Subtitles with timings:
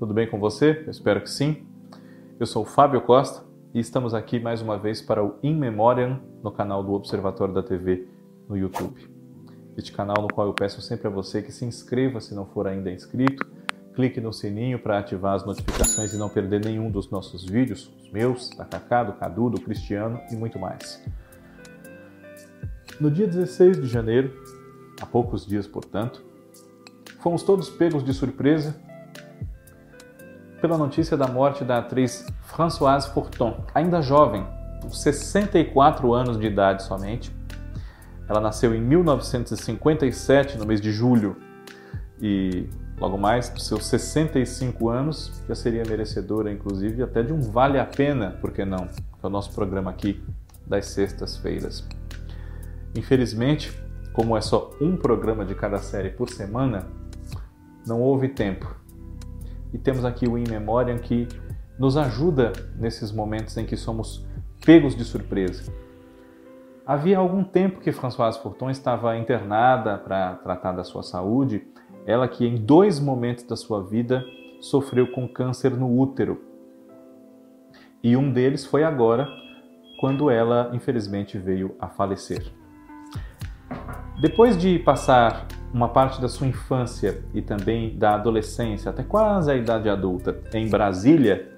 [0.00, 0.82] Tudo bem com você?
[0.86, 1.66] Eu espero que sim.
[2.38, 3.44] Eu sou Fábio Costa
[3.74, 7.62] e estamos aqui mais uma vez para o In Memoriam no canal do Observatório da
[7.62, 8.08] TV
[8.48, 8.98] no YouTube.
[9.76, 12.66] Este canal no qual eu peço sempre a você que se inscreva se não for
[12.66, 13.46] ainda inscrito,
[13.94, 18.10] clique no sininho para ativar as notificações e não perder nenhum dos nossos vídeos, os
[18.10, 20.98] meus, da Cacá, do Cadu, do Cristiano e muito mais.
[22.98, 24.32] No dia 16 de janeiro,
[24.98, 26.24] há poucos dias, portanto,
[27.18, 28.88] fomos todos pegos de surpresa
[30.60, 34.46] pela notícia da morte da atriz Françoise Forton, ainda jovem,
[34.82, 37.34] com 64 anos de idade somente.
[38.28, 41.36] Ela nasceu em 1957, no mês de julho,
[42.20, 47.78] e logo mais, dos seus 65 anos, já seria merecedora, inclusive, até de um Vale
[47.78, 48.86] a Pena, por que não?
[48.86, 50.22] Que é o nosso programa aqui
[50.66, 51.86] das sextas-feiras.
[52.94, 53.72] Infelizmente,
[54.12, 56.86] como é só um programa de cada série por semana,
[57.86, 58.79] não houve tempo.
[59.72, 61.28] E temos aqui o In Memoriam que
[61.78, 64.26] nos ajuda nesses momentos em que somos
[64.64, 65.72] pegos de surpresa.
[66.86, 71.66] Havia algum tempo que Françoise Forton estava internada para tratar da sua saúde,
[72.04, 74.24] ela que em dois momentos da sua vida
[74.60, 76.42] sofreu com câncer no útero.
[78.02, 79.28] E um deles foi agora,
[80.00, 82.52] quando ela infelizmente veio a falecer.
[84.20, 89.56] Depois de passar uma parte da sua infância e também da adolescência, até quase a
[89.56, 91.48] idade adulta, em Brasília,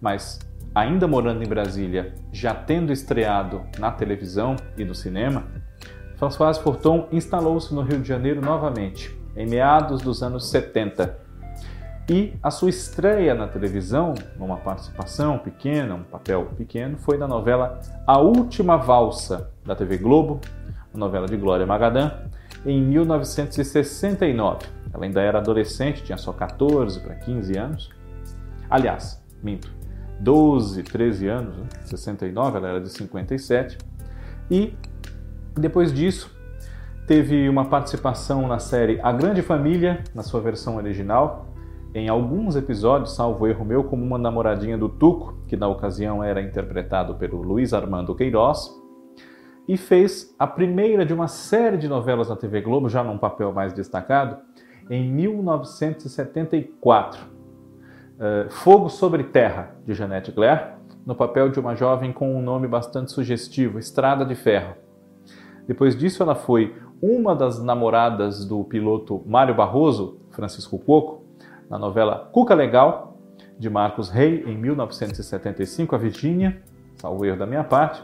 [0.00, 0.38] mas
[0.74, 5.44] ainda morando em Brasília, já tendo estreado na televisão e no cinema,
[6.16, 11.18] Françoise Forton instalou-se no Rio de Janeiro novamente, em meados dos anos 70.
[12.08, 17.80] E a sua estreia na televisão, numa participação pequena, um papel pequeno, foi na novela
[18.06, 20.40] A Última Valsa, da TV Globo,
[20.92, 22.10] uma novela de Glória Magadã,
[22.64, 24.66] em 1969.
[24.92, 27.90] Ela ainda era adolescente, tinha só 14 para 15 anos.
[28.68, 29.70] Aliás, minto,
[30.20, 31.66] 12, 13 anos, né?
[31.82, 33.78] 69, ela era de 57.
[34.50, 34.74] E
[35.54, 36.30] depois disso,
[37.06, 41.50] teve uma participação na série A Grande Família, na sua versão original,
[41.92, 46.40] em alguns episódios, salvo erro meu, como uma namoradinha do Tuco, que na ocasião era
[46.40, 48.70] interpretado pelo Luiz Armando Queiroz,
[49.70, 53.52] e fez a primeira de uma série de novelas na TV Globo, já num papel
[53.52, 54.38] mais destacado,
[54.90, 57.20] em 1974.
[57.20, 57.28] Uh,
[58.18, 60.72] eh, Fogo sobre Terra, de Jeanette Claire,
[61.06, 64.74] no papel de uma jovem com um nome bastante sugestivo, Estrada de Ferro.
[65.68, 71.22] Depois disso, ela foi uma das namoradas do piloto Mário Barroso, Francisco Coco,
[71.70, 73.16] na novela Cuca Legal,
[73.56, 76.60] de Marcos Rey, em 1975, a Virgínia,
[76.96, 78.02] salvo erro da minha parte,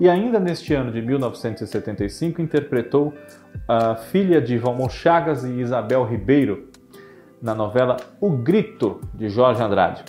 [0.00, 3.12] e ainda neste ano de 1975 interpretou
[3.68, 6.70] a filha de Valmor Chagas e Isabel Ribeiro
[7.40, 10.02] na novela O Grito de Jorge Andrade,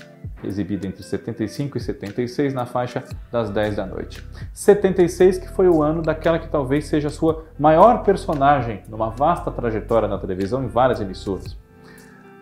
[0.44, 4.26] exibida entre 75 e 76 na faixa das 10 da noite.
[4.54, 10.08] 76 que foi o ano daquela que talvez seja sua maior personagem numa vasta trajetória
[10.08, 11.58] na televisão em várias emissoras.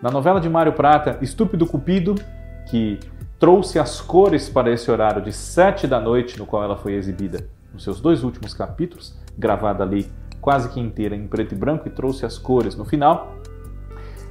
[0.04, 2.16] Na novela de Mário Prata, Estúpido Cupido,
[2.70, 3.00] que
[3.40, 7.50] trouxe as cores para esse horário de 7 da noite, no qual ela foi exibida
[7.74, 10.12] nos seus dois últimos capítulos, gravada ali
[10.42, 13.36] quase que inteira em preto e branco e trouxe as cores no final.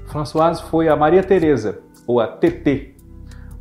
[0.06, 2.96] Françoise foi a Maria Teresa, ou a TT,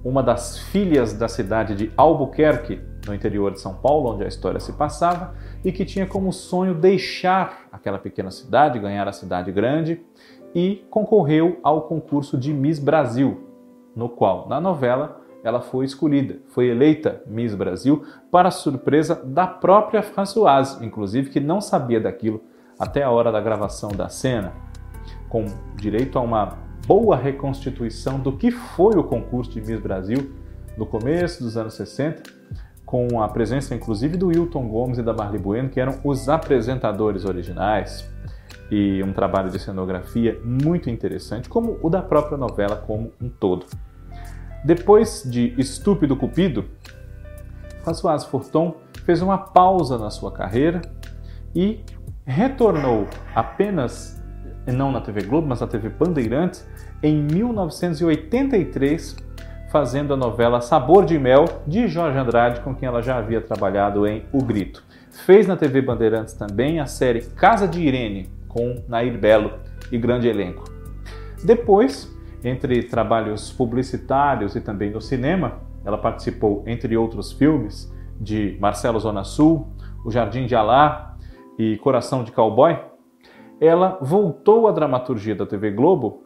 [0.04, 4.60] uma das filhas da cidade de Albuquerque, no interior de São Paulo, onde a história
[4.60, 5.34] se passava,
[5.64, 10.02] e que tinha como sonho deixar aquela pequena cidade, ganhar a cidade grande,
[10.54, 13.46] e concorreu ao concurso de Miss Brasil,
[13.96, 20.04] no qual, na novela, ela foi escolhida, foi eleita Miss Brasil para surpresa da própria
[20.04, 22.44] Françoise, inclusive que não sabia daquilo
[22.78, 24.54] até a hora da gravação da cena,
[25.30, 30.32] com direito a uma boa reconstituição do que foi o concurso de Miss Brasil
[30.78, 32.24] no começo dos anos 60,
[32.86, 37.26] com a presença inclusive do Wilton Gomes e da Marli Bueno, que eram os apresentadores
[37.26, 38.08] originais,
[38.70, 43.66] e um trabalho de cenografia muito interessante, como o da própria novela como um todo.
[44.64, 46.66] Depois de Estúpido Cupido,
[47.84, 48.76] Françoise Forton
[49.06, 50.82] fez uma pausa na sua carreira
[51.56, 51.80] e
[52.26, 54.22] retornou apenas,
[54.66, 56.68] não na TV Globo, mas na TV Bandeirantes,
[57.02, 59.16] em 1983,
[59.70, 64.06] fazendo a novela Sabor de Mel, de Jorge Andrade, com quem ela já havia trabalhado
[64.06, 64.84] em O Grito.
[65.26, 69.54] Fez na TV Bandeirantes também a série Casa de Irene, com Nair Belo
[69.92, 70.66] e grande elenco.
[71.44, 72.12] Depois,
[72.44, 79.24] entre trabalhos publicitários e também no cinema, ela participou, entre outros filmes, de Marcelo Zona
[79.24, 79.68] Sul,
[80.06, 81.16] O Jardim de Alá
[81.58, 82.78] e Coração de Cowboy.
[83.60, 86.24] Ela voltou à dramaturgia da TV Globo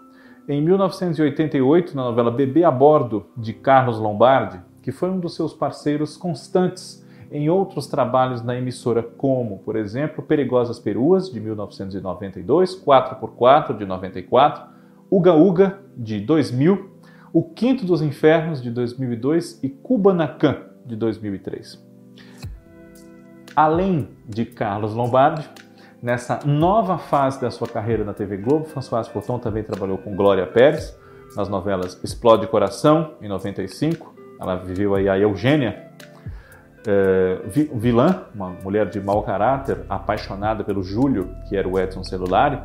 [0.49, 5.53] Em 1988, na novela Bebê a Bordo, de Carlos Lombardi, que foi um dos seus
[5.53, 13.77] parceiros constantes em outros trabalhos na emissora, como, por exemplo, Perigosas Peruas, de 1992, 4x4,
[13.77, 14.63] de 94,
[15.09, 16.89] Uga Uga, de 2000,
[17.33, 21.81] O Quinto dos Infernos, de 2002 e Kubanacan, de 2003.
[23.55, 25.49] Além de Carlos Lombardi,
[26.01, 30.47] nessa nova fase da sua carreira na TV Globo, François Forton também trabalhou com Glória
[30.47, 30.97] Pérez
[31.35, 34.13] nas novelas Explode Coração, em 95.
[34.39, 35.91] Ela viveu aí a Eugênia,
[36.87, 37.41] é,
[37.73, 42.59] vilã, uma mulher de mau caráter, apaixonada pelo Júlio, que era o Edson Celulari.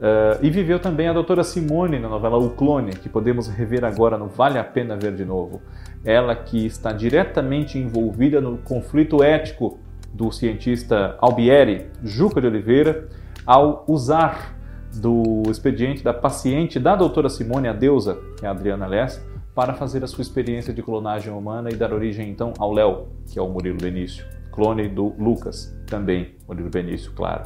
[0.00, 4.16] É, e viveu também a doutora Simone na novela O Clone, que podemos rever agora
[4.16, 5.60] no Vale a Pena Ver de Novo.
[6.04, 9.78] Ela que está diretamente envolvida no conflito ético
[10.12, 13.08] do cientista Albieri Juca de Oliveira
[13.46, 14.56] ao usar
[14.96, 19.22] do expediente da paciente da doutora Simone, a deusa, que é a Adriana Lessa,
[19.54, 23.38] para fazer a sua experiência de clonagem humana e dar origem então ao Léo, que
[23.38, 27.44] é o Murilo Benício, clone do Lucas, também Murilo Benício, claro.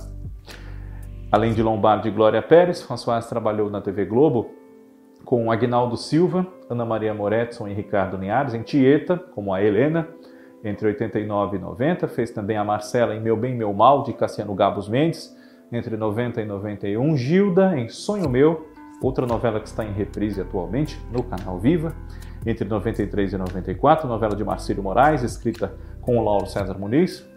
[1.34, 4.54] Além de Lombardi e Glória Pérez, François trabalhou na TV Globo
[5.24, 10.06] com Agnaldo Silva, Ana Maria Moretson e Ricardo Linhares em Tieta, como a Helena,
[10.62, 12.06] entre 89 e 90.
[12.06, 15.36] Fez também a Marcela em Meu Bem, Meu Mal, de Cassiano Gabos Mendes,
[15.72, 17.16] entre 90 e 91.
[17.16, 18.68] Gilda em Sonho Meu,
[19.02, 21.96] outra novela que está em reprise atualmente no canal Viva,
[22.46, 24.06] entre 93 e 94.
[24.06, 27.28] Novela de Marcílio Moraes, escrita com o Lauro César Muniz.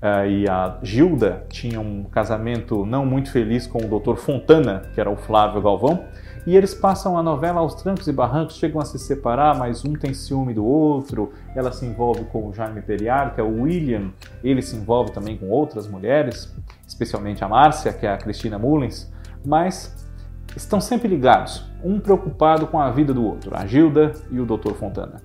[0.00, 4.16] Uh, e a Gilda tinha um casamento não muito feliz com o Dr.
[4.16, 6.04] Fontana, que era o Flávio Galvão,
[6.44, 9.92] e eles passam a novela aos trancos e barrancos, chegam a se separar, mas um
[9.92, 11.32] tem ciúme do outro.
[11.54, 14.10] Ela se envolve com o Jaime Periar, que é o William.
[14.42, 16.52] Ele se envolve também com outras mulheres,
[16.86, 19.08] especialmente a Márcia, que é a Cristina Mullins.
[19.44, 20.08] Mas
[20.56, 24.72] estão sempre ligados, um preocupado com a vida do outro, a Gilda e o Dr.
[24.72, 25.22] Fontana.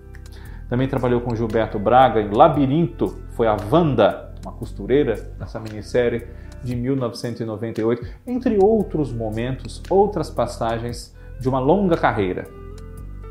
[0.69, 6.27] Também trabalhou com Gilberto Braga em Labirinto, foi a Wanda, uma costureira nessa minissérie
[6.63, 12.45] de 1998, entre outros momentos, outras passagens de uma longa carreira.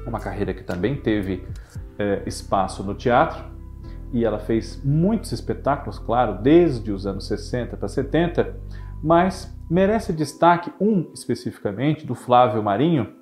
[0.07, 1.47] Uma carreira que também teve
[1.99, 3.45] é, espaço no teatro
[4.13, 8.57] e ela fez muitos espetáculos, claro, desde os anos 60 para 70,
[9.03, 13.13] mas merece destaque um especificamente do Flávio Marinho,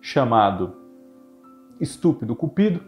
[0.00, 0.76] chamado
[1.80, 2.80] Estúpido Cupido,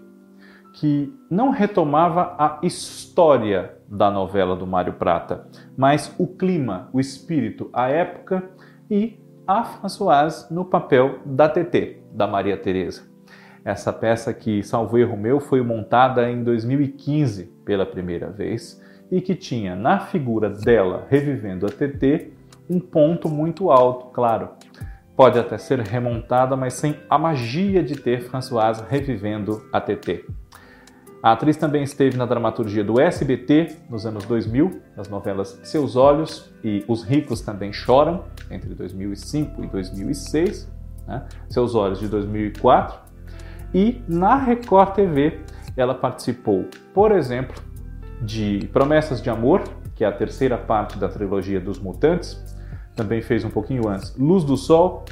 [0.76, 5.46] que não retomava a história da novela do Mário Prata,
[5.76, 8.50] mas o clima, o espírito, a época
[8.90, 13.08] e a Françoise no papel da TT, da Maria Teresa.
[13.64, 19.34] Essa peça que, salvo erro meu, foi montada em 2015 pela primeira vez e que
[19.34, 22.32] tinha na figura dela revivendo a TT
[22.68, 24.50] um ponto muito alto, claro.
[25.16, 30.26] Pode até ser remontada, mas sem a magia de ter Françoise revivendo a TT.
[31.26, 36.54] A atriz também esteve na dramaturgia do SBT nos anos 2000, nas novelas Seus Olhos
[36.62, 40.70] e Os Ricos Também Choram, entre 2005 e 2006,
[41.04, 41.24] né?
[41.48, 43.00] Seus Olhos de 2004.
[43.74, 45.40] E na Record TV
[45.76, 47.60] ela participou, por exemplo,
[48.22, 49.64] de Promessas de Amor,
[49.96, 52.40] que é a terceira parte da trilogia dos Mutantes,
[52.94, 55.04] também fez um pouquinho antes Luz do Sol,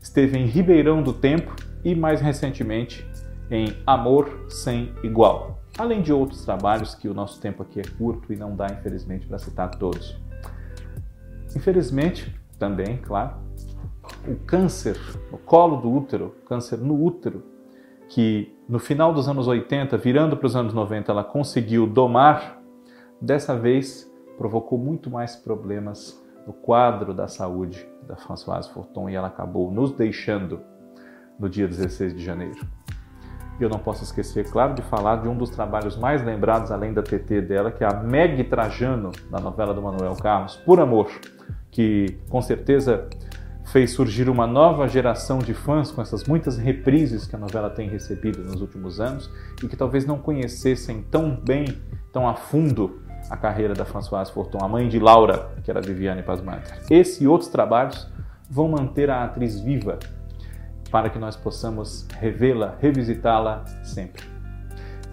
[0.00, 3.06] esteve em Ribeirão do Tempo e mais recentemente
[3.50, 8.32] em Amor Sem Igual além de outros trabalhos que o nosso tempo aqui é curto
[8.32, 10.20] e não dá, infelizmente, para citar todos.
[11.54, 13.36] Infelizmente, também, claro,
[14.26, 14.98] o câncer
[15.30, 17.44] no colo do útero, câncer no útero,
[18.08, 22.60] que no final dos anos 80, virando para os anos 90, ela conseguiu domar,
[23.20, 29.28] dessa vez provocou muito mais problemas no quadro da saúde da Françoise Forton e ela
[29.28, 30.60] acabou nos deixando
[31.38, 32.66] no dia 16 de janeiro.
[33.58, 36.92] E eu não posso esquecer, claro, de falar de um dos trabalhos mais lembrados, além
[36.92, 41.10] da TT dela, que é a Meg Trajano, da novela do Manuel Carlos, Por Amor,
[41.70, 43.08] que com certeza
[43.64, 47.88] fez surgir uma nova geração de fãs com essas muitas reprises que a novela tem
[47.88, 49.30] recebido nos últimos anos
[49.62, 51.66] e que talvez não conhecessem tão bem,
[52.12, 56.22] tão a fundo a carreira da Françoise Forton, a mãe de Laura, que era Viviane
[56.22, 56.80] Pasmanter.
[56.88, 58.10] Esse e outros trabalhos
[58.48, 59.98] vão manter a atriz viva
[60.90, 64.22] para que nós possamos revê-la, revisitá-la sempre.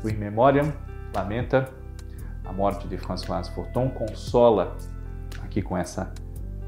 [0.04, 0.74] O In Memoriam
[1.14, 1.70] lamenta
[2.44, 4.76] a morte de Françoise Forton, consola
[5.44, 6.14] aqui com essa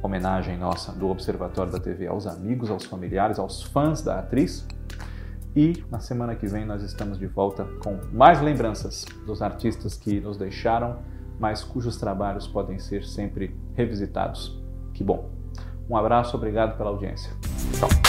[0.01, 4.65] homenagem nossa do Observatório da TV aos amigos, aos familiares, aos fãs da atriz.
[5.55, 10.19] E na semana que vem nós estamos de volta com mais lembranças dos artistas que
[10.19, 10.99] nos deixaram,
[11.39, 14.61] mas cujos trabalhos podem ser sempre revisitados.
[14.93, 15.29] Que bom!
[15.89, 17.31] Um abraço, obrigado pela audiência.
[17.79, 18.06] Tchau!